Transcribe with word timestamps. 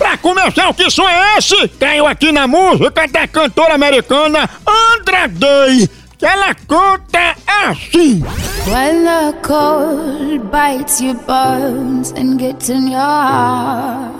Pra 0.00 0.16
começar, 0.16 0.70
o 0.70 0.72
que 0.72 0.90
som 0.90 1.06
é 1.06 1.36
esse? 1.36 1.68
Tenho 1.68 2.06
aqui 2.06 2.32
na 2.32 2.48
música 2.48 3.06
da 3.06 3.28
cantora 3.28 3.74
americana 3.74 4.48
Andra 4.66 5.28
Day, 5.28 5.86
que 6.16 6.24
ela 6.24 6.54
canta 6.54 7.36
assim. 7.46 8.24
When 8.66 9.04
the 9.04 9.34
cold 9.42 10.50
bites 10.50 11.02
your 11.02 11.16
bones 11.26 12.14
and 12.16 12.38
gets 12.38 12.70
in 12.70 12.88
your 12.88 12.98
heart, 12.98 14.14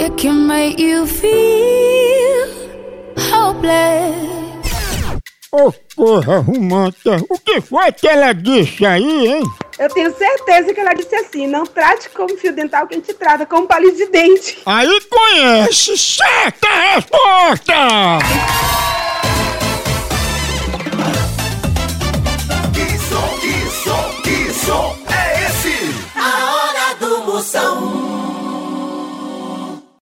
it 0.00 0.20
can 0.20 0.48
make 0.48 0.82
you 0.82 1.06
feel 1.06 2.48
hopeless. 3.30 4.34
Ô, 5.52 5.72
porra 5.94 6.40
romântica, 6.40 7.24
o 7.30 7.38
que 7.38 7.60
foi 7.60 7.92
que 7.92 8.08
ela 8.08 8.32
disse 8.32 8.84
aí, 8.84 9.28
hein? 9.28 9.42
Eu 9.78 9.88
tenho 9.88 10.16
certeza 10.16 10.72
que 10.72 10.80
ela 10.80 10.94
disse 10.94 11.14
assim: 11.16 11.46
não 11.46 11.66
trate 11.66 12.08
como 12.10 12.36
fio 12.36 12.52
dental 12.52 12.86
que 12.86 12.94
a 12.94 12.98
gente 12.98 13.12
trata 13.14 13.44
como 13.44 13.66
palito 13.66 13.96
de 13.96 14.06
dente. 14.06 14.58
Aí 14.64 15.00
conhece, 15.10 15.98
certa 15.98 16.68
resposta! 16.94 17.74
Que 22.72 22.98
som, 22.98 23.38
que 23.40 23.70
som, 23.82 24.22
que 24.22 24.52
som 24.52 24.96
é 25.10 25.46
esse? 25.46 25.94
A 26.14 26.54
hora 26.54 26.94
do 27.00 27.24
Moção. 27.24 27.93